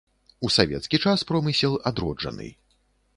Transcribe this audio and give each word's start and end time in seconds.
У 0.47 0.49
савецкі 0.53 0.99
час 1.03 1.25
промысел 1.31 1.75
адроджаны. 1.91 2.49